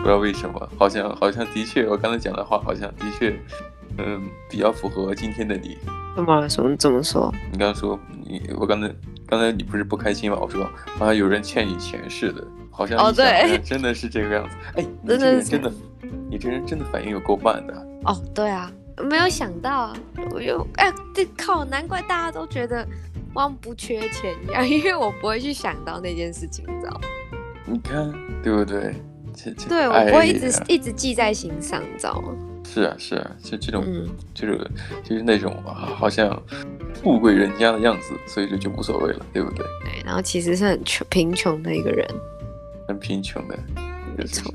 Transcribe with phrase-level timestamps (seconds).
[0.00, 3.38] 不知道为什么，好像好像的确，我刚才讲的话好像的确，
[3.98, 5.76] 嗯，比较符合今天的你。
[6.16, 7.32] 怎么怎么怎么说？
[7.52, 8.90] 你刚才说你，我刚才
[9.26, 10.38] 刚才你不是不开心吗？
[10.40, 10.64] 我说
[10.98, 14.56] 好像有人欠你钱似的，好像哦对，真的是这个样子。
[14.80, 15.72] 哎，你这人真的，
[16.30, 17.74] 你这人真的反应有够慢的。
[18.04, 18.72] 哦，对啊，
[19.04, 19.96] 没有想到啊，
[20.32, 22.86] 我又哎，这靠，难怪大家都觉得
[23.34, 27.00] 汪不缺钱一样，因为我不会去想到那件事情，你知道吗？
[27.66, 28.94] 你看对不对？
[29.68, 32.34] 对，我不会一直一直记在心上，你知道吗？
[32.64, 34.70] 是啊，是啊，就这种，嗯、就是
[35.02, 36.40] 就是那种啊，好像
[37.02, 39.66] 富贵人家的样子，所以这就无所谓了，对不对？
[39.82, 42.06] 对，然后其实是很穷贫穷的一个人，
[42.86, 43.58] 很贫穷的，
[44.16, 44.52] 没错。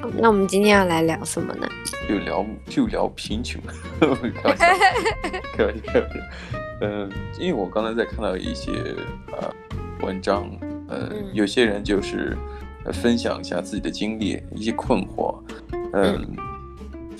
[0.00, 1.66] 好，那我们今天要来聊什么呢？
[2.08, 3.60] 就聊就聊贫穷，
[4.00, 4.66] 开玩笑，
[5.56, 5.92] 开玩笑，
[6.82, 8.70] 嗯，因为我刚才在看到一些
[9.32, 9.52] 呃
[10.02, 10.48] 文章，
[10.88, 12.36] 呃、嗯，有些人就是
[12.92, 15.38] 分享一下自己的经历，一些困惑，
[15.92, 16.16] 嗯。
[16.16, 16.36] 嗯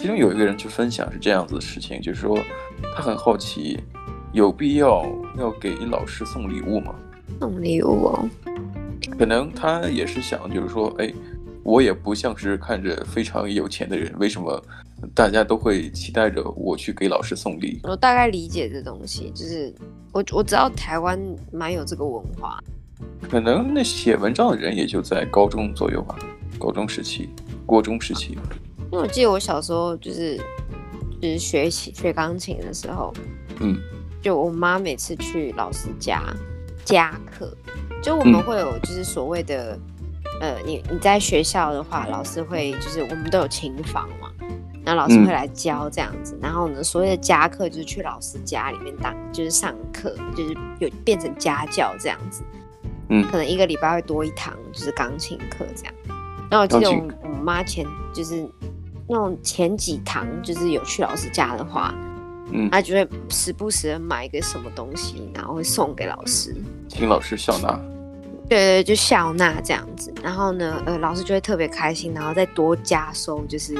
[0.00, 2.38] 其中有一个人去分享是这样子的事情，就是说
[2.94, 3.80] 他很好奇，
[4.32, 5.04] 有必要
[5.36, 6.94] 要给老师送礼物吗？
[7.40, 8.28] 送礼物哦，
[9.18, 11.12] 可能他也是想，就是说，哎，
[11.64, 14.62] 我也不像是看着非常有钱的人，为什么
[15.16, 17.80] 大家都会期待着我去给老师送礼？
[17.82, 19.74] 我大概理解这东西，就是
[20.12, 21.18] 我我知道台湾
[21.50, 22.60] 蛮有这个文化，
[23.30, 26.16] 可能那写文章的人也就在高中左右吧，
[26.58, 27.28] 高中时期、
[27.66, 28.38] 国中时期。
[28.90, 30.38] 因为我记得我小时候就是
[31.20, 33.12] 就是学习学钢琴的时候，
[33.60, 33.76] 嗯，
[34.22, 36.22] 就我妈每次去老师家
[36.84, 37.54] 加课，
[38.02, 39.78] 就我们会有就是所谓的，
[40.40, 44.30] 嗯、呃，你你在学校的话，老师会就是我们都有琴房嘛，
[44.86, 52.42] 然后老师会来教这样子，嗯、然后呢，所谓的家课就是去老师家里面当就是上课，就是有变成家教这样子，
[53.08, 55.94] 嗯，可能一个礼拜会多一堂就是钢琴课这样，
[56.50, 58.48] 然后我记得我我妈前就是。
[59.10, 61.94] 那种前几堂就是有去老师家的话，
[62.52, 66.54] 嗯，她就会时不时的买一个什么东西，然后会送给老师，
[66.88, 67.68] 请老师笑纳。
[68.50, 70.12] 对对，就笑纳这样子。
[70.22, 73.78] 然后呢，呃，老师就会特别开心，然后再多加收就是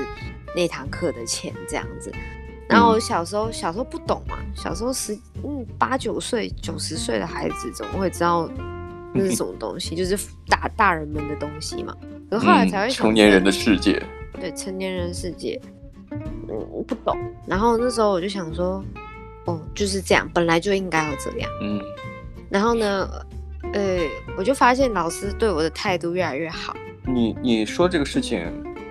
[0.57, 2.11] 那堂课的钱这样子。
[2.67, 5.13] 然后我小时候、嗯、小时候不懂嘛，小时候十
[5.45, 8.49] 嗯八九岁九十岁的孩子怎么会知道
[9.15, 9.95] 那是 什么东西？
[9.97, 10.17] 就是
[10.49, 11.97] 大大人们的东西嘛。
[12.31, 14.03] 可是后来才会、嗯、成年人的世界。
[14.41, 15.61] 对成年人世界，
[16.13, 16.21] 嗯，
[16.71, 17.19] 我不懂。
[17.47, 18.85] 然后那时候我就想说，
[19.47, 21.51] 哦，就是这样，本来就应该要这样。
[21.61, 21.81] 嗯。
[22.49, 23.11] 然后呢，
[23.73, 23.99] 呃，
[24.37, 26.77] 我就发现老师对我的态度越来越好。
[27.05, 28.47] 你你说这个事情，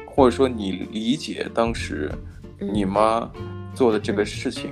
[0.06, 2.12] 或者说你理解当时
[2.60, 3.32] 你妈
[3.74, 4.72] 做的这个事情，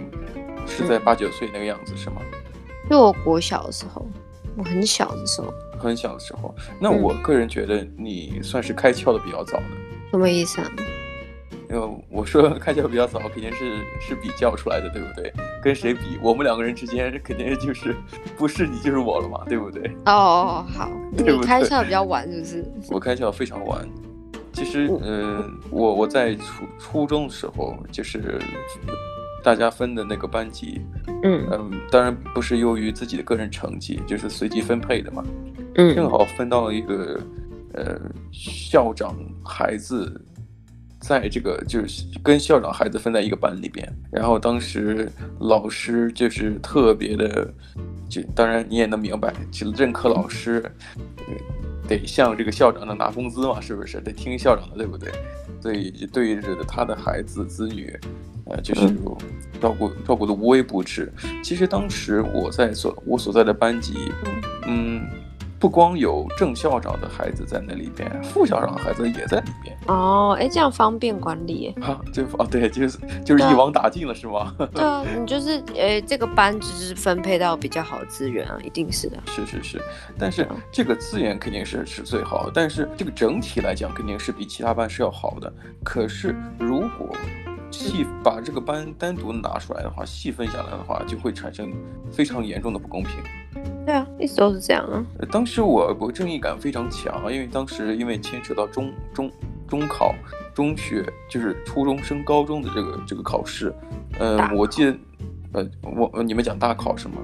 [0.67, 2.17] 是在八九岁那个样子，嗯，是吗？
[2.89, 4.06] 就我国小的时候，
[4.57, 5.53] 我很小的时候。
[5.77, 9.63] 很小的时候，那我个人觉得你算是开窍的比较早的。
[10.11, 10.71] 什么意思啊？
[11.69, 15.33] 因为我说开窍比较早，肯定是是比较出来的，对不对？
[15.61, 16.17] 跟谁比？
[16.21, 17.95] 我们两个人之间肯定就是
[18.38, 19.91] 不是你就是我了嘛，对不对？
[20.05, 22.65] 哦，好， 你开窍比较晚，是不是？
[22.94, 23.88] 我开窍非常晚。
[24.53, 28.39] 其实，嗯、呃，我我在初初中的时候，就是
[29.45, 30.81] 大家分的那个班级，
[31.23, 35.23] 嗯嗯，当然不是由于自己的个人成绩，就是随机分配的嘛，
[35.75, 37.22] 嗯，正好分到了一个。
[37.78, 38.00] 呃，
[38.31, 39.13] 校长
[39.44, 40.09] 孩子
[40.97, 45.11] 在这个就是跟校长孩子分在一个班里边，然后当时
[45.41, 47.53] 老师就是特别的，
[48.07, 50.63] 就当然你也能明白，就任课老师
[51.88, 55.12] 得向这个校长的拿工资嘛，是不是得听校长的，对不对？
[55.62, 57.97] 所以就对着他的孩子子女，
[58.46, 58.88] 呃，就是
[59.59, 61.12] 照顾照顾的无微不至。
[61.44, 63.94] 其实当时我在所我所在的班级，
[64.68, 65.06] 嗯。
[65.59, 69.75] 不光有正校长的孩子在那里边，副校长的孩子也在里边。
[69.88, 71.73] 哦，哎，这样方便管理。
[71.81, 74.53] 啊，就哦，对，就是就是一网打尽了，是吗？
[74.73, 79.17] 对啊，你就是呃，这个班只是分配到比较好的资源啊，一定是的。
[79.27, 79.81] 是是是，
[80.19, 85.51] 但是这个资源肯定是是最好的，但是这个整体来讲肯定是比其他班是要好的。
[85.83, 87.15] 可是如果
[87.75, 91.72] 细把这个班单独拿出来的话，细分下来的话，就会产生
[92.12, 93.12] 非常严重的不公平。
[93.86, 95.06] 对啊，一直都是这样啊。
[95.31, 99.31] 当时我我正义感非常强，因为当时因为牵扯到中中
[99.68, 100.16] 中考、
[100.54, 103.74] 中学，就是初中升高中的这个这个考试。
[104.19, 104.98] 嗯、呃，我记得，
[105.54, 107.16] 呃，我你们讲大考是吗？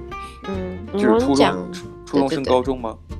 [0.48, 2.96] 嗯，就是初中初初中升高中吗？
[3.08, 3.18] 对对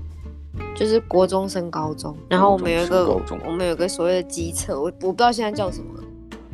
[0.67, 3.07] 对，就是国中升高中，然后我们有一个
[3.45, 6.01] 我们有个所谓的机测，我我不知道现在叫什么，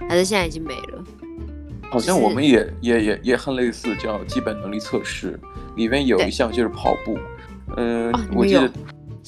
[0.06, 1.04] 还是现在已经没了。
[1.90, 5.40] 好像我们也、就是、也也也很类似，叫基本能力测试。
[5.76, 7.18] 里面有一项就是跑步，
[7.76, 8.70] 嗯、我记得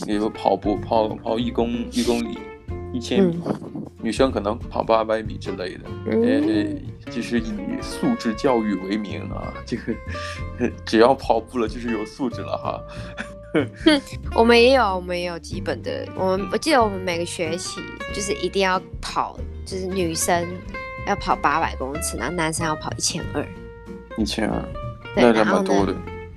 [0.07, 2.39] 有跑步，跑跑一公一公里，
[2.93, 5.85] 一千米，嗯、女生可能跑八百米之类的。
[6.07, 9.95] 嗯、呃，就是以素质教育为名啊，这个
[10.85, 12.83] 只要跑步了就是有素质了哈。
[14.35, 16.07] 我们也有，我们也有基本的。
[16.17, 17.81] 我们我记得我们每个学期
[18.15, 20.47] 就是一定要跑，就是女生
[21.07, 23.47] 要跑八百公尺，然后男生要跑一千二。
[24.19, 24.63] 一千二，
[25.17, 25.95] 那还蛮多的。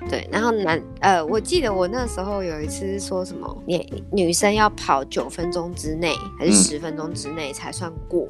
[0.10, 8.28] 对，然后男呃，我记得我那时候有一次是说什么，女女生要跑九分钟之内还是十分钟之内才算过。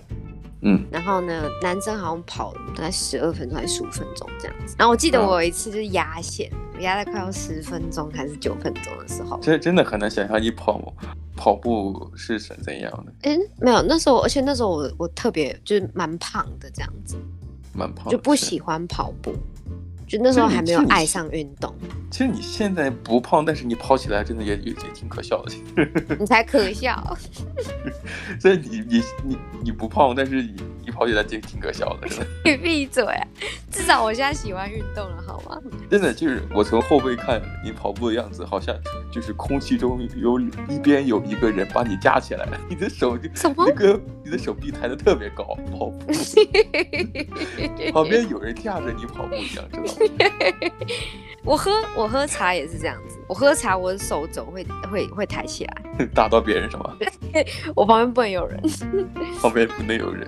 [0.62, 4.76] 嗯，然后呢，男生好像跑大概十二分钟还是十五分钟这样子。
[4.78, 9.40] 然后我记得我有一次就是压线，我压在快要十分钟还是九分钟的时候。
[9.42, 10.94] 这真的很难想象你跑
[11.36, 13.12] 跑步是怎怎样的。
[13.24, 17.18] 嗯，没有，那时候而且那时候我我特别就是蛮胖的这样子，
[17.74, 19.34] 蛮胖，就不喜欢跑步。
[20.08, 21.74] 就那时候还没有爱上运动。
[22.12, 25.52] 其实你现在不胖，但是你跑起来真的也也也挺可笑的。
[26.20, 27.18] 你才可笑。
[28.40, 30.56] 所以你你你你不胖，但是你
[30.86, 32.08] 你跑起来就挺可笑的？
[32.46, 33.28] 你闭嘴啊！
[33.72, 35.60] 至少我现在喜欢运动了，好吗？
[35.90, 38.76] 真的就是我从后背看你跑步的样子，好像
[39.12, 43.66] 就是空气中有一边有一个人把你夹起来了，你的手就什么？
[43.68, 46.00] 那个你的手臂抬得特别高，跑步。
[47.92, 49.93] 旁边有人架着你跑步一样，知道吗？
[51.44, 56.96] 我喝我喝茶也是这样子，我喝茶我的手肘会会会抬起来， 打到别人是吗？
[57.76, 58.62] 我旁边不能有人，
[59.42, 60.26] 旁边不能有人。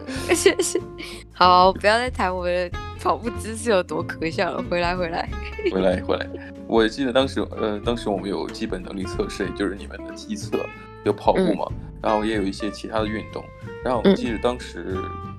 [1.32, 2.70] 好，不要再谈我的
[3.02, 4.62] 跑步姿势有多可笑了。
[4.70, 5.30] 回来回来
[5.72, 6.28] 回来回来，
[6.68, 10.60] 我记得当时呃，当时我们有基本能力测试，也就是你们的基测，
[11.06, 13.42] 有跑步嘛，嗯、然后也有一些其他的运动。
[13.86, 14.98] 然后我记得当时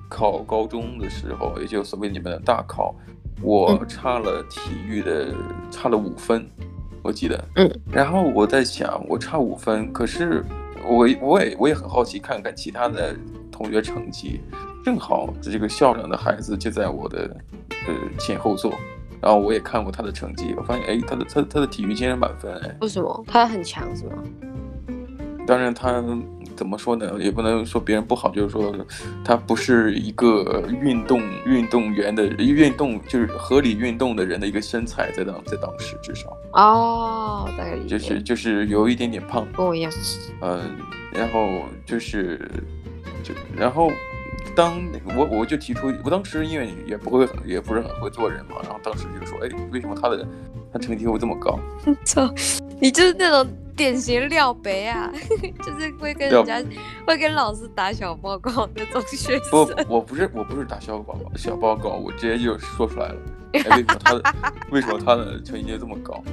[0.09, 2.95] 考高中的时候，也就所谓你们的大考。
[3.41, 5.33] 我差了体育的，
[5.69, 6.49] 差了五分，
[7.01, 7.43] 我记得。
[7.55, 7.71] 嗯。
[7.91, 10.43] 然后我在想，我差五分，可是
[10.83, 13.15] 我我也我也很好奇，看看其他的
[13.51, 14.41] 同学成绩。
[14.83, 17.35] 正好这个校长的孩子就在我的
[17.87, 18.73] 呃前后座，
[19.21, 22.75] 然后我也看过他的成绩，我发现哎，他的他他的体育竟然满分哎。
[22.81, 23.23] 为什么？
[23.27, 24.23] 他很强是吗？
[25.45, 26.03] 当然他。
[26.57, 27.13] 怎么说呢？
[27.19, 28.75] 也不能说别人不好，就是说
[29.23, 39.91] 他不是一个运动运动员的运动，就是合理运动的人的一个身材，在当在当时至少哦，大概就是就是有一点点胖，跟我一样。
[40.41, 40.59] 嗯，
[41.13, 42.49] 然后就是
[43.23, 43.91] 就然后
[44.55, 44.81] 当
[45.15, 50.27] 我我就提出，我当时因为也不会很也不是很会做人嘛，然后当时就说，哎，为什么他的
[50.73, 51.59] 他成绩会这么高？
[52.77, 53.51] 操，你就是那种。
[53.77, 55.07] 典型廖北啊，
[55.63, 56.59] 就是会跟人家
[57.05, 59.51] 会跟老师打小报告那种学生。
[59.51, 59.57] 不，
[59.87, 63.15] 我不是，我不是打小报告，小报告我直接就说出来了。
[63.53, 64.33] 哎，为什么他的
[64.71, 66.23] 为什么他的成绩这么高？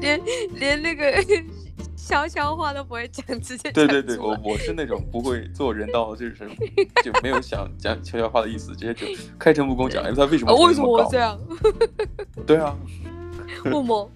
[0.00, 0.18] 连
[0.54, 1.12] 连那个
[1.94, 6.36] 悄悄话都不会讲，直接对对对，我我是那种不会做人道，就是
[7.04, 9.06] 就没有想讲悄悄话的意思，直接就
[9.38, 10.68] 开诚布公讲，因为，他为什么这么高？
[10.68, 11.38] 为什么我这样？
[12.46, 12.74] 对啊，
[13.66, 14.10] 为什么？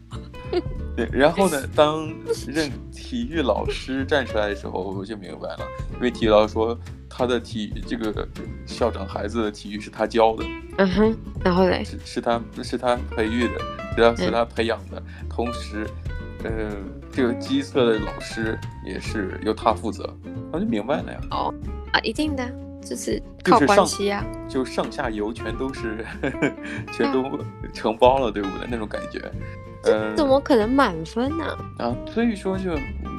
[0.96, 2.12] 对，然后呢， 当
[2.46, 5.58] 任体育老师站出来的时候，我就明白了，
[5.94, 8.26] 因为体育老师说他的体育这个
[8.66, 10.44] 校长孩子的体育是他教的，
[10.78, 13.58] 嗯哼，然后嘞，是是他是他培育的，
[13.94, 15.86] 是他是他培养的，嗯、同时，
[16.44, 16.70] 呃，
[17.12, 20.08] 这个基测的老师也是由他负责，
[20.52, 21.20] 我就明白了呀。
[21.30, 21.54] 哦
[21.92, 22.50] 啊，一定的，
[22.82, 26.52] 就是靠关系啊，就上下游全都是，呵 呵
[26.92, 27.38] 全都
[27.72, 28.66] 承包了，对不对？
[28.70, 29.20] 那种感觉。
[29.86, 31.44] 这怎么可能满分呢？
[31.78, 31.86] 啊？
[31.86, 32.70] 啊，所以说就，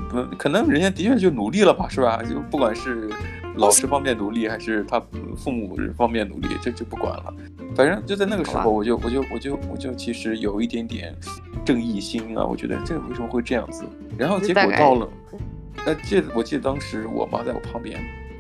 [0.10, 2.22] 不可能人家的确就努力了吧，是吧？
[2.24, 3.10] 就不管是
[3.56, 5.02] 老师方面努力，还是他
[5.36, 7.34] 父母方面努力，这就不管了。
[7.76, 11.16] 反正就在那个时候，我就我就我就我就其实有一点点
[11.64, 13.84] 正义心啊，我觉得这为什么会这样子？
[14.18, 15.10] 然后结果到了，
[15.86, 18.00] 呃记得我记得当时我妈在我旁边，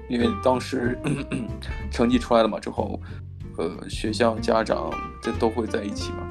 [0.10, 0.98] 因为当时
[1.92, 3.00] 成绩出来了嘛，之后，
[3.58, 4.92] 呃，学校家长
[5.22, 6.30] 这都会在一起嘛。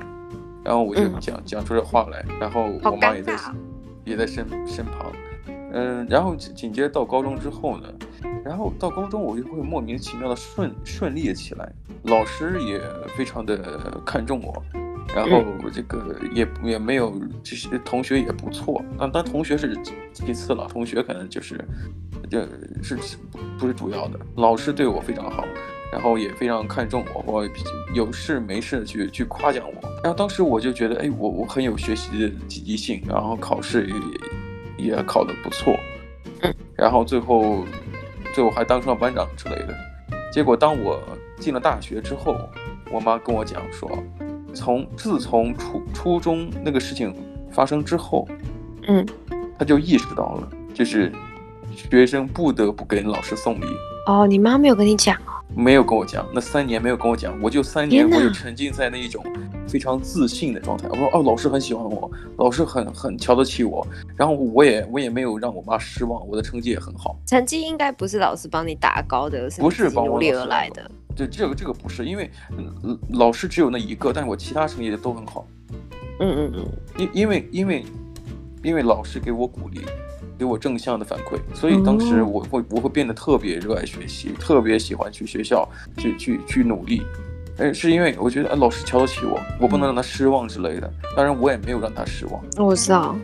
[0.67, 3.39] 然后我就讲、嗯、讲出这话来，然后我妈也在
[4.05, 5.13] 也在身身旁，
[5.73, 7.87] 嗯，然后紧接着到高中之后呢，
[8.45, 12.83] 然后到高中我就会莫名其妙的顺顺利了起来，老师也
[13.17, 13.57] 非常的
[14.05, 14.61] 看重我，
[15.15, 15.41] 然后
[15.73, 19.79] 这个也、嗯、也没有，这些同学也不错，但但同学是
[20.13, 21.65] 其次了，同学可能就是，
[22.29, 22.41] 就
[22.83, 22.99] 是
[23.57, 25.45] 不是主要的，老师对我非常好。
[25.93, 27.49] 然后也非常看重我，我
[27.95, 29.89] 有事没事去去夸奖我。
[30.03, 33.89] 然后当时我就觉得，哎，我我很有学习的积极性，然后考试
[34.79, 35.75] 也也考得不错。
[36.75, 37.65] 然后最后
[38.35, 39.75] 最后还当上了班长之类的。
[40.33, 41.01] 结果当我
[41.39, 42.37] 进了大学之后，
[42.93, 43.91] 我妈跟我讲说，
[44.53, 47.15] 从自从初初中那个事情
[47.51, 48.29] 发生之后，
[48.87, 49.07] 嗯，
[49.59, 51.11] 她就意识到了，就是
[51.73, 53.67] 学生不得不给老师送礼。
[54.07, 55.36] 哦，你妈没有跟你讲哦？
[55.55, 59.25] 没有跟我讲，那三年没有跟我讲，我就三年我就沉浸在那一种
[59.67, 60.89] 非常自信的状态。
[60.91, 63.87] 我说哦，老师很喜欢我，老师很很瞧得起我，
[64.17, 67.17] 然后我也我也没有让我妈失望，我的成绩也很好。
[67.27, 70.91] 成绩应该不是老师帮你打高的，不是帮我你自己努力而来的。
[71.15, 75.47] 对，这个这个不是，因为嗯老师只有那一个，但是我其他成绩都很好。
[76.21, 76.67] 嗯嗯嗯，
[76.99, 77.85] 因因为因为
[78.63, 79.81] 因为老师给我鼓励，
[80.39, 87.03] 给我正向的反馈，所以当时我会我会变得特别热爱学习，特别喜欢去学校去去去努力。
[87.59, 90.93] 哎，是因为我觉得哎老师瞧得起我，我不能让他失望之类的。
[91.17, 92.43] 当然我也没有让他失望。
[92.59, 93.17] 我知道。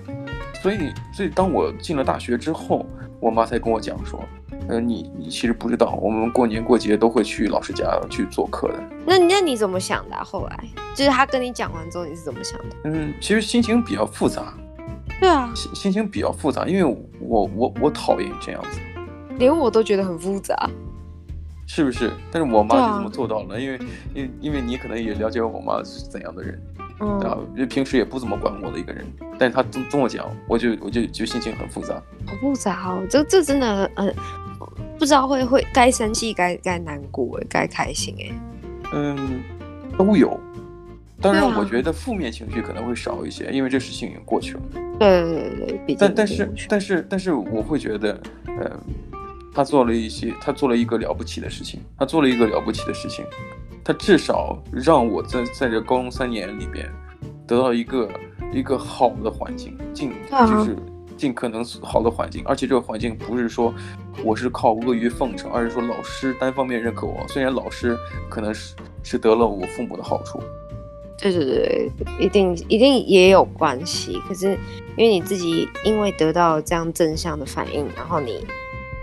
[0.63, 0.79] 所以
[1.13, 2.87] 所以当我进了大学之后，
[3.21, 4.25] 我妈才跟我讲说，
[4.69, 8.83] 呃，你你其实不知道，我们过年过节都会去老师家去做客的。
[9.05, 10.25] 那那你怎么想的啊？
[10.25, 10.65] 后来
[10.95, 12.77] 就是他跟你讲完之后，你是怎么想的？
[12.85, 14.55] 嗯，其实心情比较复杂。
[15.23, 18.81] 对啊，心心情比较复杂，因为我我我讨厌这样子，
[19.39, 20.69] 连我都觉得很复杂，
[21.65, 22.11] 是不是？
[22.33, 23.79] 但是我妈就这么做到了，因为
[24.15, 26.61] 因为因为你可能也了解我妈是怎样的人，
[26.99, 29.07] 嗯，啊，因为平时也不怎么管我的一个人，
[29.39, 31.95] 但是她这这么讲，我就我就就心情很复杂。
[32.27, 34.13] 好复杂哦，这这真的呃，
[34.99, 38.35] 不知道会会该生气该该难过哎，该开心哎，
[38.93, 39.41] 嗯，
[39.97, 40.37] 都有。
[41.23, 44.61] 当然，我觉得负面情绪可能会少一些，因为这事情已经过去了。
[44.99, 48.79] 对对对对，但但是但是但是我会觉得，呃，
[49.55, 53.25] 他做了一些，他做了一个了不起的事情，他做了一个了不起的事情，
[53.85, 56.91] 他至少让我在在这高中三年里边
[57.47, 58.11] 得到一个
[58.53, 60.77] 一个好的环境，尽啊就是
[61.17, 63.73] 尽可能好的环境，而且这个环境不是说
[64.25, 67.97] 我是靠阿谀奉承，而是说老师单方面认可我，虽然老师
[68.29, 70.41] 可能是是得了我父母的好处。
[71.31, 74.19] 对对对，一定一定也有关系。
[74.29, 74.59] 可是
[74.97, 78.45] 因为你自己因为得到这样正向的反应，然后你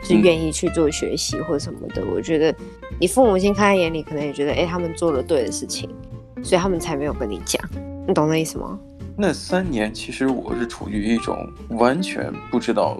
[0.03, 2.53] 是愿意去做学习或什么的，我觉得
[2.99, 5.89] 你父母亲看在眼里，可能也觉得哎，他们做了对的事情，
[6.43, 7.61] 所以他们才没有跟你讲。
[8.07, 8.77] 你懂那意思吗？
[9.15, 11.37] 那三年其实我是处于一种
[11.69, 12.97] 完全不知道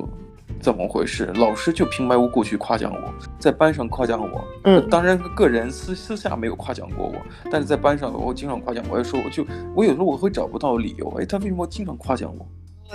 [0.59, 4.43] 怎么回事，老师就平白无故去夸奖我，在班上夸奖我。
[4.63, 7.15] 嗯，当然个人私私下没有夸奖过我，
[7.49, 12.45] 但是在班上我经常夸奖我，也说我就我有时候我会找不到理由，哎，他为什么经常夸奖我？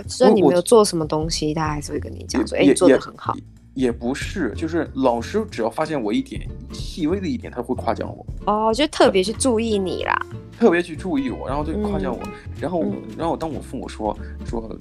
[0.06, 3.34] 虽然你没有做什么东西，他还是会跟你讲说，哎，你做的很好。
[3.74, 8.26] 也不是，就是老师只要发现我一点细微的一点，他会夸奖我。
[8.46, 10.16] 哦，就特别去注意你啦，
[10.58, 14.78] 特别去注意我，然后就夸奖我，嗯、然后、嗯、然后当我父母说说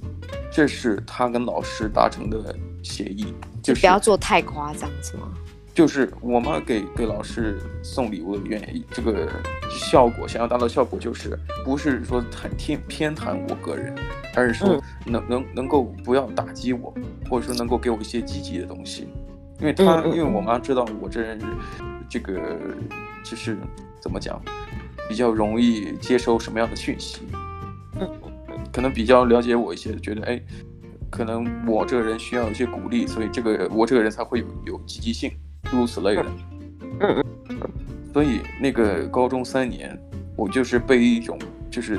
[0.50, 3.26] 这是他跟老师达成的协议，
[3.62, 5.32] 就是、就不要做太夸张，是吗？
[5.74, 9.28] 就是我妈给给老师送礼物的原因，这个
[9.68, 13.92] 效果想要达到效果，就是不是说谈偏偏袒我个人，
[14.36, 16.94] 而是说能、嗯、能能够不要打击我，
[17.28, 19.08] 或者说能够给我一些积极的东西，
[19.58, 21.40] 因为他、嗯、因为我妈知道我这人
[22.08, 22.40] 这个
[23.24, 23.58] 就是
[24.00, 24.40] 怎么讲，
[25.08, 27.22] 比较容易接收什么样的讯息，
[27.98, 28.08] 嗯，
[28.72, 30.40] 可能比较了解我一些，觉得哎，
[31.10, 35.32] 可能我这个人需要一些鼓励，所以这个我这个人才会有有积极性。
[35.74, 36.24] 诸如此类的，
[37.00, 37.58] 嗯嗯，
[38.12, 39.98] 所以那个高中三年，
[40.36, 41.36] 我就是被一种
[41.68, 41.98] 就是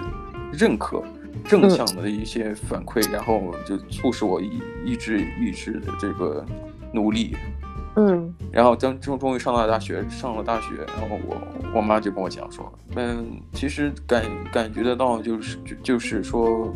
[0.53, 1.03] 认可、
[1.43, 6.45] 正向的一些反馈，然后就促使我一一直一直的这个
[6.93, 7.35] 努力，
[7.97, 11.37] 嗯，然后当终终于上了大学，上了大学，然后我
[11.75, 16.73] 我妈就跟我讲说，嗯，其实感感觉得到就是就就是说，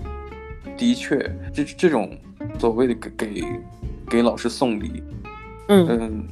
[0.76, 1.18] 的确
[1.54, 2.12] 这这种
[2.60, 3.44] 所谓的给给
[4.10, 5.02] 给老师送礼，
[5.70, 5.88] 嗯。
[5.88, 6.28] 嗯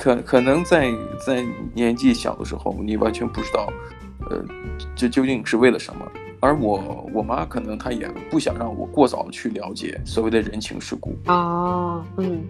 [0.00, 0.90] 可可能在
[1.26, 3.70] 在年纪小的时候，你完全不知道，
[4.30, 4.42] 呃，
[4.96, 6.10] 这究竟是为了什么。
[6.40, 11.14] 而我我妈可能她也不想让我过早的去了解所谓的人情世故。
[11.26, 12.42] 哦，嗯，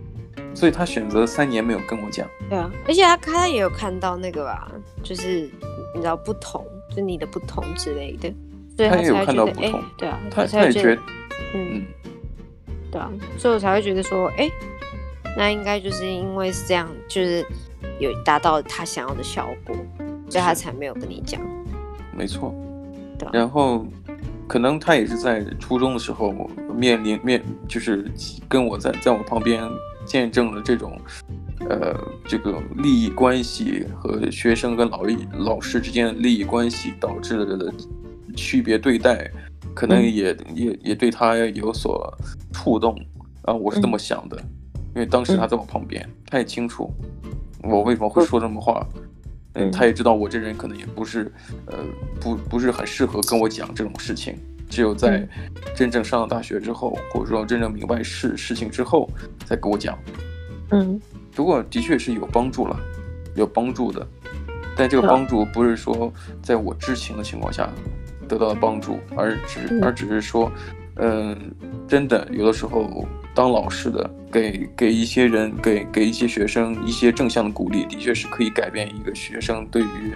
[0.54, 2.24] 所以她选择三年没有跟我讲。
[2.48, 4.70] 对啊，而且她她也有看到那个吧，
[5.02, 5.50] 就是
[5.92, 6.64] 你知道不同，
[6.94, 8.32] 就你的不同之类的。
[8.76, 9.82] 所以她也有看到不同。
[9.98, 11.02] 对啊，她她也觉得，
[11.54, 11.86] 嗯，嗯
[12.92, 14.48] 对啊，所以我才会觉得说，哎。
[15.36, 17.44] 那应该就是因为是这样，就是
[17.98, 19.74] 有达到他想要的效果，
[20.28, 21.40] 所以他才没有跟你讲。
[22.12, 22.54] 没错，
[23.18, 23.28] 对。
[23.32, 23.86] 然后，
[24.46, 26.32] 可能他也是在初中的时候
[26.74, 28.10] 面临面，就是
[28.48, 29.62] 跟我在在我旁边
[30.04, 31.00] 见证了这种，
[31.68, 31.96] 呃，
[32.26, 37.72] 这个利益关系和学生跟老师老师之间的利益关系导致的
[38.36, 39.30] 区别对待，
[39.74, 42.12] 可能也、嗯、也也对他有所
[42.52, 42.94] 触动
[43.42, 44.36] 啊，我是这么想的。
[44.36, 44.59] 嗯
[44.94, 46.92] 因为当时他在我旁边，嗯、他也清楚
[47.62, 48.86] 我为什么会说这么话，
[49.54, 51.30] 嗯，他也知道我这人可能也不是，
[51.66, 51.78] 呃，
[52.20, 54.36] 不不是很适合跟我讲这种事情，
[54.68, 55.26] 只有在
[55.74, 59.08] 真正上了大学之后，或者说真正明白事事情之后，
[59.44, 59.98] 再跟我讲。
[60.70, 61.00] 嗯，
[61.34, 62.78] 不过的确是有帮助了，
[63.34, 64.06] 有帮助的。
[64.76, 67.68] 但这个帮助不是说在我知情的情况下
[68.26, 70.50] 得到的帮助，而只而只是说，
[70.94, 71.38] 嗯、呃，
[71.86, 73.04] 真的有的时候
[73.34, 80.14] 当老师的给给一些人给给一些学生一些正向的鼓励，的确是可以改变一个学生对于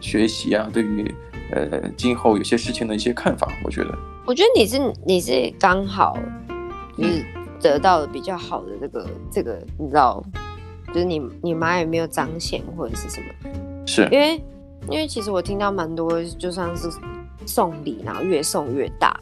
[0.00, 1.14] 学习啊，对于
[1.52, 3.48] 呃今后有些事情的一些看法。
[3.64, 6.18] 我觉得，我觉得你是你是刚好
[6.98, 7.24] 就是
[7.60, 10.22] 得到了比较好的这个、嗯、这个，你知道，
[10.88, 13.26] 就是你你妈也没有彰显或者是什么。
[13.86, 14.42] 是因为，
[14.90, 16.90] 因为其实我听到蛮多，就算是
[17.46, 19.18] 送礼，然后越送越大，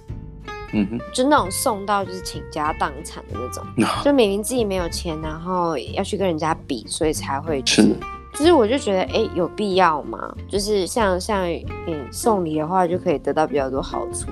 [0.74, 3.64] 嗯哼，就那种送到就是倾家荡产的那种，
[4.02, 7.82] 就明明自己没有钱，然后要去跟人家比，所以才会去。
[7.82, 7.96] 是，
[8.34, 10.34] 其实我就觉得，哎，有必要吗？
[10.48, 11.64] 就是像像你
[12.10, 14.28] 送礼的话，就可以得到比较多好处。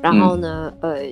[0.00, 1.02] 然后呢，嗯、呃，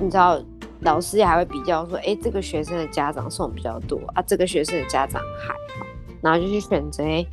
[0.00, 0.38] 你知道，
[0.80, 5.86] 老师也还会比较说，哎，这个学生的家长送比较多啊，这个学生的家长还好，
[6.20, 7.24] 然后就去选择，哎。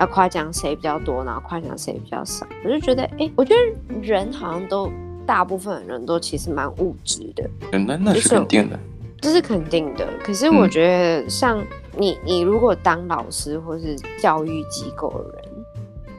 [0.00, 4.88] 要夸奖谁比较多，然后夸奖谁比较少，我就觉得，哎，我觉得人好像都
[5.28, 8.80] 大部分人都其实蛮物质的，那那是肯定的，
[9.20, 10.08] 这是肯定的。
[10.24, 11.62] 可是我觉得，像
[11.98, 15.52] 你，嗯、你如果当老师或是教育机构的人，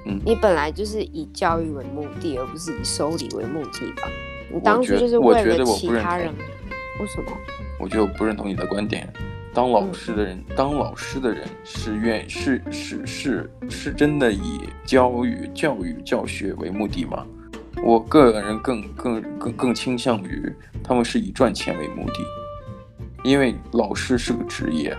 [0.05, 4.07] 嗯，你本来就是以教育为目的，而不是以收礼为目的吧？
[4.53, 6.31] 你当初就是为了其他人，
[6.99, 7.31] 为什么？
[7.79, 9.11] 我觉得我不认同你的观点。
[9.55, 17.25] 当老师的人，嗯、当老师的人是愿是是是是真的以教育教育教学为目的吗？
[17.83, 22.19] 我个人更更更更倾向于他们是以赚钱为目的，
[23.23, 24.95] 因为老师是个职业，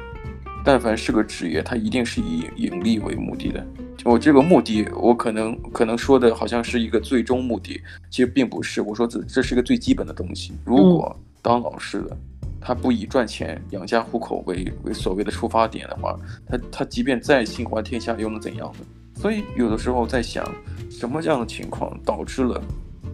[0.64, 3.66] 但凡是个职业，他一定是以盈利为目的的。
[4.04, 8.80] 我这个目的，我可能可能说的好像是一个最终目的，其实并不是。
[8.80, 10.52] 我说这这是一个最基本的东西。
[10.64, 12.16] 如果当老师的。
[12.62, 16.14] 他不以赚钱养家糊口为为所谓的出发点的话，
[16.46, 18.84] 他他即便再心怀天下又能怎样呢？
[19.14, 20.46] 所以有的时候在想，
[20.90, 22.60] 什么样的情况导致了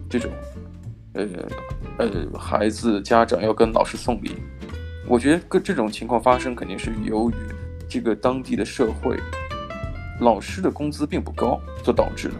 [0.09, 0.31] 这种，
[1.13, 1.27] 呃
[1.99, 4.31] 呃孩子家长要跟老师送礼？
[5.07, 7.33] 我觉得跟这种情况发生，肯定是由于
[7.87, 9.17] 这个当地的社会
[10.19, 12.33] 老师的工资并不高所导致的。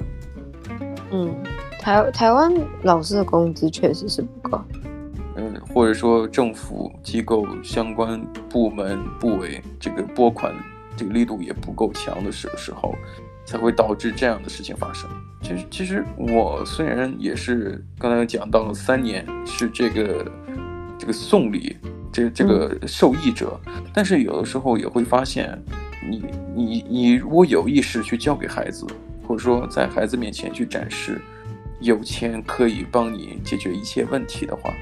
[1.12, 1.34] 嗯，
[1.80, 2.52] 台台湾
[2.84, 4.66] 老师的工资确实是不高。
[5.38, 8.20] 嗯，或者说政府机构相关
[8.50, 10.52] 部门部委这个拨款
[10.98, 12.96] 这个力度也不够强的时时候，
[13.48, 15.10] 才会导致这样的事情发生。
[15.42, 20.32] 其实，其实我虽然也是刚才讲到了三年是这个
[21.00, 21.78] 这个送礼
[22.12, 23.60] 这这个受益者，
[23.94, 25.58] 但是有的时候也会发现
[26.08, 26.22] 你，
[26.54, 28.86] 你你你如果有意识去教给孩子，
[29.26, 31.22] 或者说在孩子面前去展示
[31.80, 34.74] 有钱可以帮你解决一切问题的话。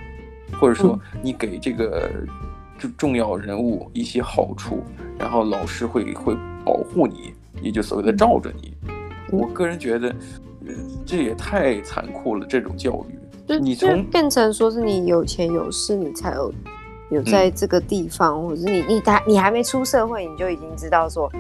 [0.57, 2.09] 或者说你给这个
[2.77, 4.83] 重重要人物一些好处，
[5.19, 8.73] 然后老师会会保护你，也就所谓的罩着你。
[9.31, 10.15] 我个人觉得，
[11.05, 12.45] 这也太残酷了。
[12.47, 16.53] 这种教育，你从变成说是你有钱有势，你才有
[17.09, 21.31] 有在这个地方，或者是你你他你还没出社会，你就已经知道说，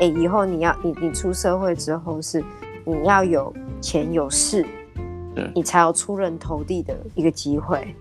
[0.00, 2.42] 哎，以后你要你你出社会之后是
[2.84, 4.64] 你要有钱有势，
[5.54, 7.94] 你才有出人头地的一个机会。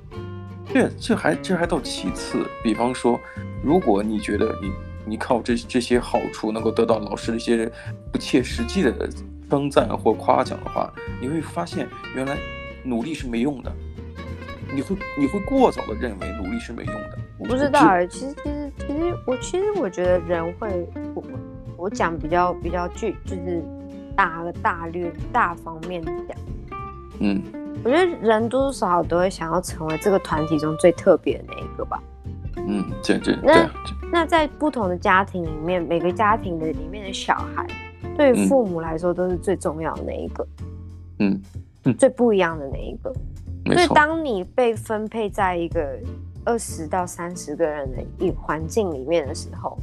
[0.74, 3.20] 这这还这还到其次，比方说，
[3.64, 4.72] 如果你觉得你
[5.06, 7.72] 你靠这这些好处能够得到老师的一些
[8.12, 9.10] 不切实际的
[9.50, 12.38] 称赞或夸奖的话，你会发现原来
[12.84, 13.72] 努力是没用的，
[14.74, 17.18] 你会你会过早的认为努力是没用的。
[17.38, 21.24] 我不知道，其实其实其实我其实我觉得人会我
[21.78, 23.64] 我讲比较比较具就是
[24.16, 26.38] 大个大略大方面讲，
[27.20, 27.42] 嗯。
[27.84, 32.00] 我觉得人多多少少都会想要成为这个团体中最特别的那一个吧。
[32.68, 33.38] 嗯，对对。
[33.44, 33.70] 那
[34.12, 37.66] 那在不同的家庭里面，每个家庭的里面的小孩，
[38.16, 40.48] 对父母来说都是最重要的那一个。
[41.20, 41.42] 嗯。
[41.86, 41.94] 嗯。
[41.98, 43.14] 最不一样的那一个。
[43.66, 45.98] 所以当你被分配在一个
[46.44, 49.78] 二十到三十个人的一环境里面的时候，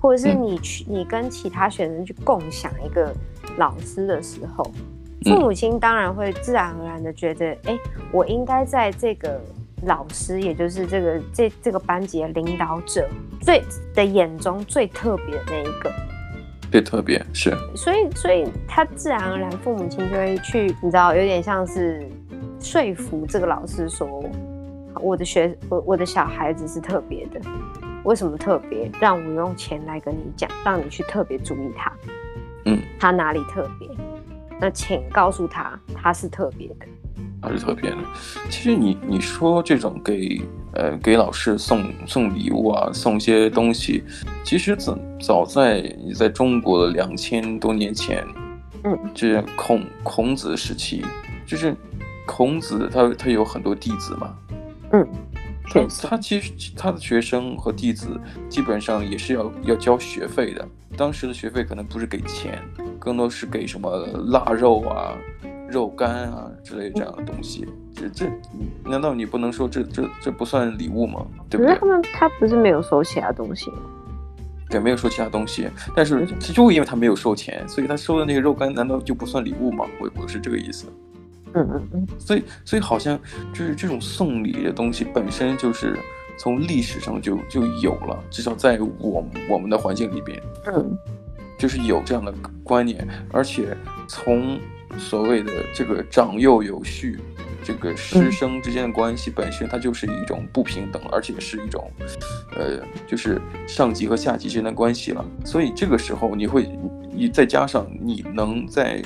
[0.00, 3.12] 或者是你去、嗯、你跟其他学生去共享一个
[3.58, 4.64] 老师的时候。
[5.24, 7.78] 父母亲当然会自然而然的觉得，哎、嗯，
[8.12, 9.40] 我应该在这个
[9.84, 13.08] 老师，也就是这个这这个班级的领导者
[13.40, 13.62] 最
[13.94, 15.92] 的眼中最特别的那一个，
[16.70, 22.08] 最特别是，所以所以他自然而然父母亲就会去，你知道，有点像是
[22.60, 24.24] 说服这个老师说，
[25.00, 27.40] 我的学我我的小孩子是特别的，
[28.04, 28.90] 为什么特别？
[29.00, 31.92] 让我用钱来跟你讲，让你去特别注意他，
[32.66, 33.88] 嗯，他哪里特别？
[34.60, 36.86] 那请告诉他，他是特别的。
[37.44, 37.96] 还是特别的。
[38.48, 40.40] 其实你你说这种给
[40.72, 44.02] 呃给老师送送礼物啊，送一些东西，
[44.42, 48.24] 其实早早在你在中国的两千多年前，
[48.84, 51.04] 嗯，就是孔孔子时期，
[51.46, 51.76] 就是
[52.26, 54.34] 孔子他他有很多弟子嘛，
[54.92, 55.06] 嗯，
[55.70, 60.66] 他他其实他的学生和弟子基本上也是要要交学费的。
[60.96, 62.62] 当时的学费可能不是给钱，
[63.00, 63.90] 更多是给什么
[64.28, 65.12] 腊肉啊、
[65.68, 67.66] 肉干啊之类这样的东西。
[67.94, 68.26] 这这，
[68.84, 71.26] 难道你不能说这这这不算礼物吗？
[71.48, 71.66] 对不对？
[71.66, 73.78] 可是他们他不是没有收其他东西吗？
[74.68, 79.84] 对，没有收其他东西，但是就因为他没有收钱，所以他收的那个肉干难道就不算礼物吗？
[80.00, 80.86] 我我是这个意思。
[81.54, 82.06] 嗯嗯嗯。
[82.18, 83.18] 所以所以好像
[83.52, 85.98] 就是这种送礼的东西本身就是。
[86.36, 90.98] 从历史上就就有了，至少在我我们的环境里边，嗯，
[91.56, 93.68] 就是有这样的观念，而且
[94.08, 94.58] 从
[94.98, 97.18] 所谓的这个长幼有序，
[97.62, 101.90] 这个师生之间的关系本身，它就是一种不平等，而且是一种，
[102.56, 105.24] 呃，就是上级和下级之间的关系了。
[105.44, 106.68] 所以这个时候，你会，
[107.12, 109.02] 你再加上你能在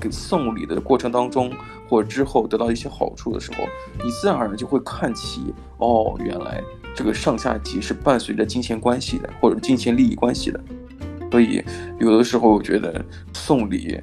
[0.00, 1.52] 给送礼的过程当中。
[1.88, 3.62] 或者之后得到一些好处的时候，
[4.02, 6.60] 你自然而然就会看齐哦，原来
[6.96, 10.60] 这个上下级是伴随着金钱关系的，或者金钱利益关系的。
[11.30, 11.62] 所以
[12.00, 14.00] 有的时候我觉得送礼，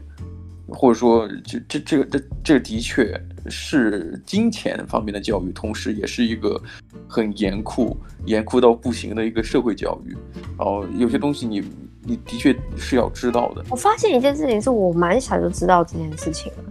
[0.73, 6.61] 或者说这这这个这这的确是金钱方面的教育，同时也是一个
[7.07, 10.17] 很严酷、严酷到不行的一个社会教育。
[10.57, 11.63] 哦，有些东西你
[12.03, 13.63] 你的确是要知道的。
[13.69, 16.63] 我发现一件事情，是我蛮小就知道这件事情了。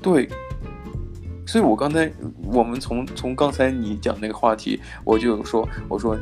[0.00, 0.28] 对。
[1.44, 2.10] 所以，我刚才
[2.44, 6.16] 我们从从刚才你讲那个话题，我就说，我说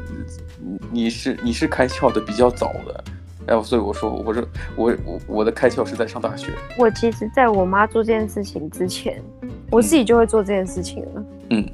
[0.90, 3.04] 你是你是开窍的比较早的，
[3.46, 4.44] 然后所以我说，我说
[4.76, 6.52] 我我我的开窍是在上大学。
[6.78, 9.20] 我其实在我妈做这件事情之前，
[9.70, 11.24] 我自己就会做这件事情了。
[11.50, 11.68] 嗯，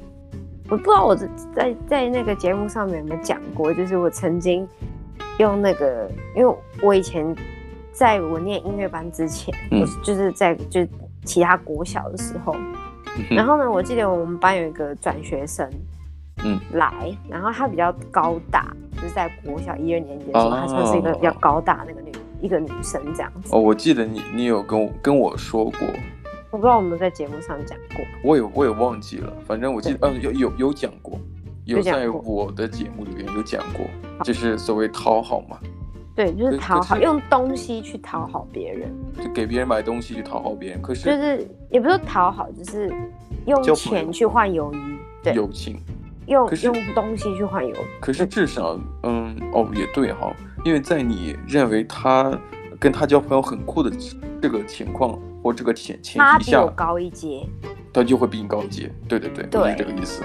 [0.69, 4.67] 我不知道我在在在那个节目上面有没有讲过，就是我曾经
[5.39, 7.35] 用那个，因为我以前
[7.91, 10.87] 在我念音乐班之前，嗯，我就是在就
[11.25, 12.55] 其他国小的时候。
[13.31, 15.67] 然后呢，我记得我们班有一个转学生，
[16.43, 16.93] 嗯，来，
[17.27, 23.49] 然后他比较高大，就是在国小一二年级的时候，她、哦、算是一个比较高大那个女一个女生这样子。
[23.53, 25.79] 哦，我记得你你有跟我跟我说过，
[26.51, 31.17] 我不知道我们在节目上讲过，我有我也忘记了，反正我记得，嗯，有有有讲过，
[31.65, 33.85] 有在我的节目里面有讲过，
[34.23, 35.57] 就是所谓讨好嘛。
[36.15, 38.91] 对，就是讨好，用东西去讨好别人，
[39.23, 40.81] 就给别人买东西去讨好别人。
[40.81, 42.91] 可是就是也不是讨好，就是
[43.45, 44.77] 用钱去换友谊，
[45.21, 45.79] 对，友情，
[46.27, 47.75] 用用东西去换油。
[47.99, 50.31] 可是至少，嗯，哦，也对哈，
[50.63, 52.37] 因为在你认为他
[52.79, 53.91] 跟他交朋友很酷的
[54.41, 57.47] 这个情况或这个前前提下，他比我高一阶，
[57.91, 58.91] 他就会比你高一阶。
[59.07, 60.23] 对对对，对，是这个意思。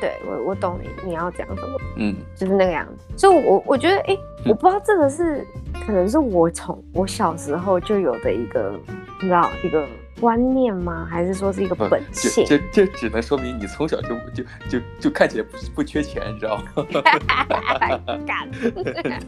[0.00, 1.78] 对我，我懂你，你要讲什么？
[1.96, 3.06] 嗯，就是那个样子。
[3.16, 5.46] 所以我，我我觉得，哎，我不知道这个是，
[5.86, 8.76] 可能是我从我小时候就有的一个，
[9.20, 9.86] 你知道，一个
[10.22, 11.04] 观念吗？
[11.10, 12.46] 还是说是一个本性？
[12.46, 16.62] 这这只能说明你从小就就就就看起来不不缺钱，你知道吗？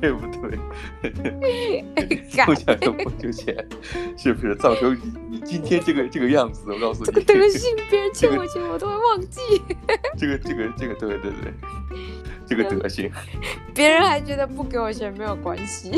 [0.01, 0.57] 对不对？
[2.45, 3.57] 从小就不缺钱，
[4.17, 6.63] 是不是造成你你今天这个这个样子？
[6.69, 9.41] 我告诉你，这个德性，别人欠我钱我都会忘记。
[10.17, 11.53] 这个这个这个对对对，
[12.47, 13.11] 这个德行，
[13.75, 15.91] 别人还觉得不给我钱没有关系。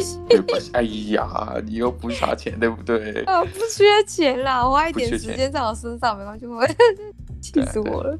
[0.72, 0.82] 哎
[1.12, 3.22] 呀，你又不差钱，对不对？
[3.24, 6.46] 啊，不缺钱啦，花一点时间在我身上没关系。
[6.46, 6.66] 我
[7.40, 8.18] 气死我了！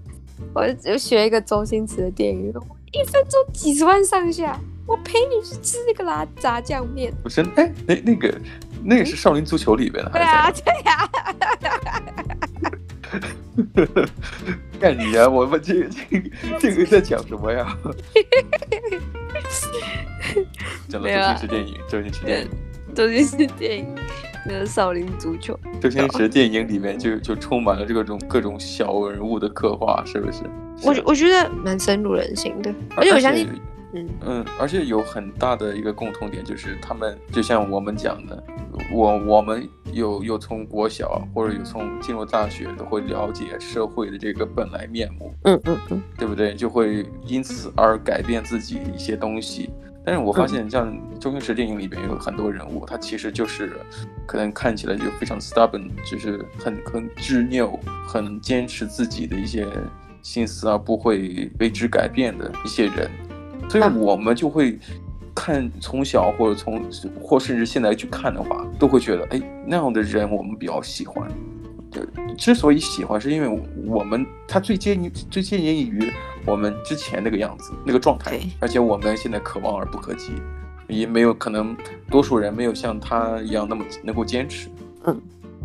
[0.55, 2.53] 我就学一个周星驰的电影，
[2.93, 7.13] 一分钟几十万上下，我陪你去吃那个辣炸酱面。
[7.25, 8.41] 我真哎，那那个
[8.85, 11.11] 那个是少林足球里边的，对啊，对呀。
[14.79, 15.29] 干你呀！
[15.29, 17.77] 我们这个这个这个在讲什么呀？
[20.89, 22.49] 讲的周星驰电影，周星驰电影，
[22.95, 23.95] 周星驰电影，
[24.47, 25.59] 那个少林足球。
[25.81, 30.43] 周星驰电影里面就就充满了这种各种小人物的刻画，是不是？
[30.83, 33.49] 我我觉得蛮深入人心的，而且我相信。
[33.93, 38.43] 嗯嗯，而且有很大的一个共同点，就是他们就像我们讲的，
[38.93, 46.55] 我我们有有从国小或者有从进入大学都会了解社会的这个本来面目，嗯嗯嗯，对不对？
[46.55, 49.71] 就会因此而改变自己一些东西。
[50.05, 53.73] 但是我发现，像周星驰电影里边有很多人物，他其实就是
[54.25, 59.67] 可能看起来就非常 stubborn，就是很很执拗、很坚持自己的一些
[60.23, 63.11] 心思啊不会为之改变的一些人。
[63.69, 64.79] 所以我们就会
[65.35, 66.83] 看从小或者从
[67.21, 71.29] 或甚至现在去看的话，都会觉得哎，那样的人我们比较喜欢。
[72.37, 76.13] 之所以喜欢，是因为我们他最接近最接近于
[76.45, 80.33] 我们之前那个样子那个状态，而且我们现在可望而不可及，
[80.89, 81.75] 也没有可能
[82.11, 84.69] 多数人没有像他一样那么能够坚持，
[85.07, 85.19] 嗯，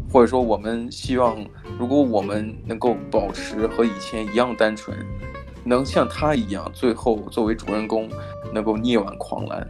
[0.09, 1.37] 或者说我们希望，
[1.77, 4.97] 如果我们能够保持和以前一样单纯，
[5.63, 8.09] 能像他一样，最后作为主人公
[8.53, 9.67] 能够力挽狂澜。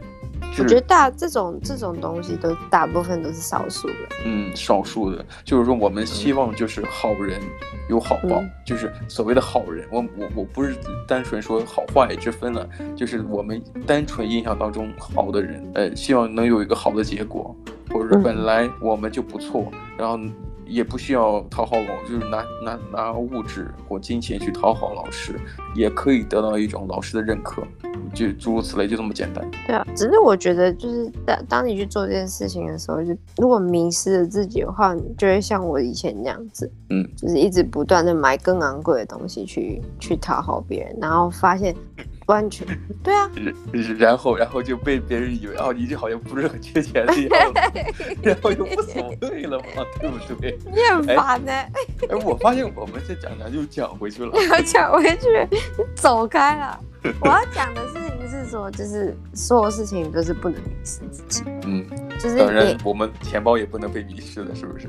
[0.58, 3.94] 我觉得大这种这种东西都大部分都是少数的，
[4.26, 7.40] 嗯，少数的，就是说我们希望就是好人
[7.88, 10.76] 有好报，嗯、就是所谓的好人，我我我不是
[11.06, 17.56] 单纯说好坏之分了，就是我们单纯印象当中好的人，呃，希望能有一个好的结果，
[17.90, 20.18] 或者本来我们就不错，嗯、然后。
[20.72, 25.38] 也不需要讨好老，就是拿拿拿物质或金钱去讨好老师，
[25.74, 27.62] 也可以得到一种老师的认可，
[28.14, 29.46] 就诸如此类，就这么简单。
[29.66, 41.74] 对啊，只是我觉得，就是当当你去做这件事情的时候，就如果迷失了自己的话，你就会像我以前那样子，嗯，就是一直不断的买更昂贵的东西去去讨好别人，然后发现。
[42.32, 42.66] 完全
[43.04, 43.30] 对啊，
[43.98, 50.58] 然后然后就被别人以为哦，你这好像不是很缺钱的样子， 然后就无所谓了嘛，对不对？
[50.72, 51.52] 你很烦呢。
[51.52, 54.32] 哎，我发现我们这讲讲就讲回去了，
[54.64, 55.28] 讲回去，
[55.94, 56.80] 走开了。
[57.20, 61.42] 我要讲的事情是说，就是所有事情都是不能迷失自己。
[61.64, 61.84] 嗯，
[62.18, 64.88] 就是当然我们钱包也不能被迷失了，是不是？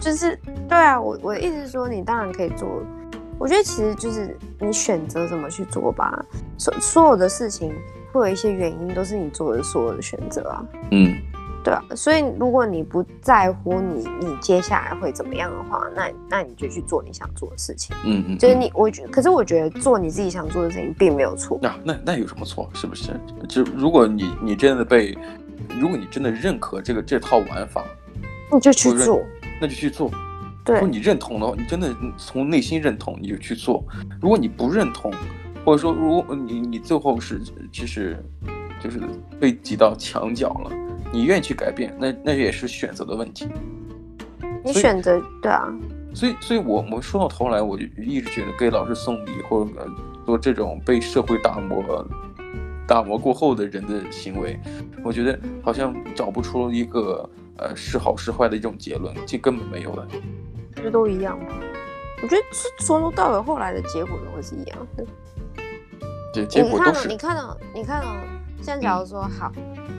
[0.00, 2.82] 就是对啊，我我的意思是说，你当然可以做。
[3.38, 6.24] 我觉得其实就是你选择怎么去做吧，
[6.56, 7.74] 所所有的事情
[8.12, 10.64] 会有一些原因，都是你做的所有的选择啊。
[10.92, 11.14] 嗯，
[11.62, 11.82] 对啊。
[11.96, 17.94] 所以如果你不在乎你你接下来会怎么样的话，那那你就去做你想做的事情。
[18.04, 18.38] 嗯嗯。
[18.38, 21.58] 就是你，我觉，可是我觉得做你自己想做的事情并没有错。
[21.60, 22.68] 那那那有什么错？
[22.72, 23.10] 是不是？
[23.48, 25.16] 就如果你你真的被，
[25.78, 27.84] 如果你真的认可这个这套玩法，
[28.52, 29.20] 你就去做，
[29.60, 30.10] 那就去做。
[30.64, 33.84] 对，如果你认同的话，你真的从内心认同，你就去做；
[34.20, 35.12] 如果你不认同，
[35.64, 38.18] 或者说如果你你最后是就是
[38.80, 39.00] 就是
[39.38, 40.70] 被挤到墙角了，
[41.12, 43.46] 你愿意去改变，那那也是选择的问题。
[44.64, 45.70] 你选择对啊，
[46.14, 49.70] 所以所以我我说到头来，我就一直觉得给老师送礼或者
[50.24, 52.06] 做这种被社会打磨
[52.86, 54.58] 打磨过后的人的行为，
[55.02, 60.08] 我觉得好像找不出一个呃是好是坏的一种结论，这根本没有的。
[60.76, 61.48] 不都一样吗？
[62.22, 65.04] 我觉得是从头到尾，后来的结果都会是一样的。
[66.32, 67.08] 结，结果都是。
[67.08, 68.16] 你看到，你看到，
[68.64, 69.52] 像假如说，好，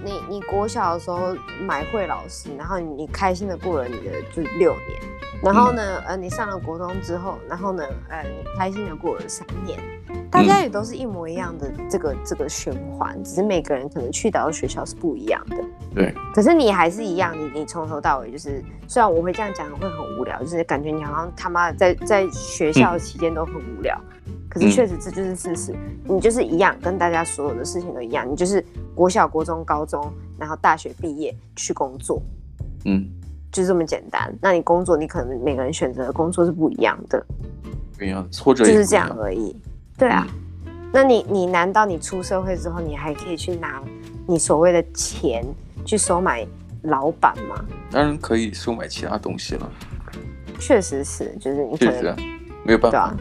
[0.03, 1.35] 你你国小的时候
[1.67, 4.99] 买会老师，然后你，你开心的过了你的就六年，
[5.43, 9.79] 然后呢，嗯、呃，你上了国中之后，然后呢，呃，你开心的过了三年。
[10.31, 15.57] 大家也都是一模一样的这个这个循环，只是每个人可能去到的学校是不一样的。
[15.93, 16.13] 对。
[16.33, 23.95] 可是你还是一样，你你从头到尾就是，虽然我会这样讲会很无聊，就是感觉你好像他妈在在学校期间都很无聊。
[24.25, 28.63] 嗯、可是确实这就是事实，你就是一样，跟大家所有的事情都一样，你就是
[28.95, 32.21] 国小、国中、高中，然后大学毕业去工作。
[32.85, 33.05] 嗯。
[33.51, 34.33] 就这么简单。
[34.41, 37.25] 那你工作，你可能每个人选择的工作是不一样的。
[37.97, 39.55] 不一样，挫折就是这样而已。
[39.97, 40.27] 对啊，
[40.91, 43.81] 那你你难道你出社会之后，你还可以去拿
[44.27, 45.45] 你所谓的钱
[45.85, 46.45] 去收买
[46.83, 47.63] 老板吗？
[47.91, 49.71] 当然可以收买其他东西了。
[50.59, 52.13] 确实是，就是你确实
[52.65, 52.91] 没有办法。
[52.91, 53.17] 对啊，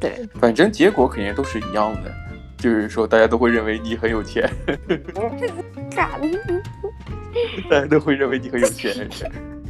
[0.00, 2.10] 对，反正结果肯定都是一样的，
[2.56, 4.50] 就是说大家都会认为你很有钱。
[5.94, 6.08] 敢？
[7.70, 9.08] 大家都会认为你很有钱，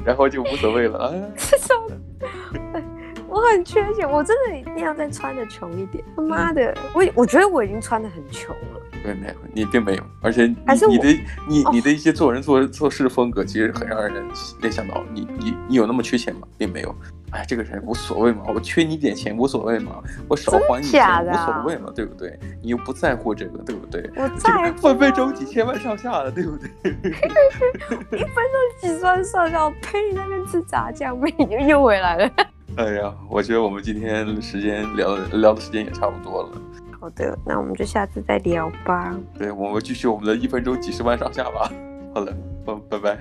[0.05, 1.13] 然后就无所谓了啊。
[3.31, 6.03] 我很缺钱，我真的一定要再穿的穷一点。
[6.17, 8.81] 他妈的，我我觉得我已经穿的很穷了。
[9.03, 10.57] 对，没有，你并没有，而且你
[10.89, 11.09] 你的
[11.49, 14.23] 你你的一些做人做做事的风格，其实很让人
[14.61, 16.47] 联想到你你你有那么缺钱吗？
[16.59, 16.95] 并没有。
[17.31, 22.37] 哎，这个人无所谓嘛，我缺你点钱无所谓嘛，我少还你钱无所谓嘛，对不对？
[22.61, 24.11] 你又不在乎这个，对不对？
[24.17, 24.75] 我在乎啊。
[24.77, 26.91] 分 分钟几千万上下的，对不对？
[26.91, 32.31] 一分钟几十万上下，我陪你那边吃炸酱面，你就又回来了。
[32.77, 36.51] 哎呀，我觉得我们今天时间聊聊的时间也差不多了。
[36.99, 39.15] 好的，那我们就下次再聊吧。
[39.39, 41.71] 对，我们继续我们的一分钟几十万上下吧。
[42.15, 43.19] 好了，拜，拜拜。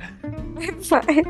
[0.89, 1.23] 拜拜。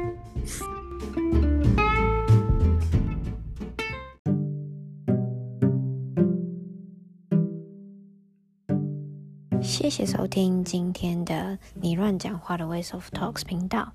[9.62, 13.91] 谢谢收听今天的你乱讲话的 Ways of Talks 频道，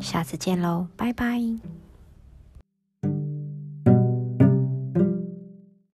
[0.00, 1.40] 下次见喽，拜拜。